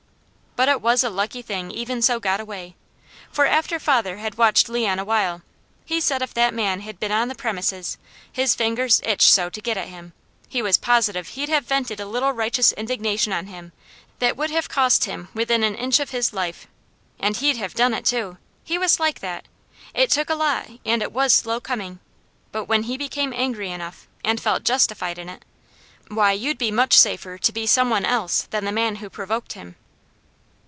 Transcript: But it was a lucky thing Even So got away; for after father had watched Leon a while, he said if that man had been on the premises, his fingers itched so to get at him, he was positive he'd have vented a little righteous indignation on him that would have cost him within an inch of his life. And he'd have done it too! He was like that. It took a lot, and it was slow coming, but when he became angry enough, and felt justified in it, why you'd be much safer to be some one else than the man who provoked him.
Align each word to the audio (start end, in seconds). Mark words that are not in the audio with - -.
But 0.57 0.67
it 0.69 0.81
was 0.81 1.01
a 1.03 1.09
lucky 1.09 1.41
thing 1.41 1.71
Even 1.71 2.01
So 2.03 2.19
got 2.19 2.39
away; 2.41 2.75
for 3.31 3.45
after 3.45 3.79
father 3.79 4.17
had 4.17 4.37
watched 4.37 4.67
Leon 4.69 4.99
a 4.99 5.05
while, 5.05 5.41
he 5.85 5.99
said 6.01 6.21
if 6.21 6.33
that 6.35 6.53
man 6.53 6.81
had 6.81 6.99
been 6.99 7.11
on 7.11 7.29
the 7.29 7.35
premises, 7.35 7.97
his 8.31 8.53
fingers 8.53 8.99
itched 9.03 9.31
so 9.33 9.49
to 9.49 9.61
get 9.61 9.77
at 9.77 9.87
him, 9.87 10.11
he 10.49 10.61
was 10.61 10.77
positive 10.77 11.29
he'd 11.29 11.47
have 11.49 11.65
vented 11.65 11.99
a 12.01 12.05
little 12.05 12.33
righteous 12.33 12.73
indignation 12.73 13.31
on 13.33 13.47
him 13.47 13.71
that 14.19 14.35
would 14.37 14.51
have 14.51 14.67
cost 14.69 15.05
him 15.05 15.29
within 15.33 15.63
an 15.63 15.73
inch 15.73 15.99
of 16.01 16.09
his 16.11 16.31
life. 16.33 16.67
And 17.17 17.37
he'd 17.37 17.55
have 17.57 17.73
done 17.73 17.93
it 17.95 18.05
too! 18.05 18.37
He 18.63 18.77
was 18.77 18.99
like 18.99 19.19
that. 19.21 19.47
It 19.95 20.11
took 20.11 20.29
a 20.29 20.35
lot, 20.35 20.67
and 20.85 21.01
it 21.01 21.13
was 21.13 21.33
slow 21.33 21.59
coming, 21.61 21.99
but 22.51 22.65
when 22.65 22.83
he 22.83 22.97
became 22.97 23.33
angry 23.33 23.71
enough, 23.71 24.05
and 24.23 24.39
felt 24.39 24.63
justified 24.65 25.17
in 25.17 25.27
it, 25.29 25.43
why 26.09 26.33
you'd 26.33 26.57
be 26.59 26.71
much 26.71 26.95
safer 26.99 27.37
to 27.39 27.51
be 27.53 27.65
some 27.65 27.89
one 27.89 28.03
else 28.05 28.43
than 28.51 28.65
the 28.65 28.71
man 28.73 28.97
who 28.97 29.09
provoked 29.09 29.53
him. 29.53 29.75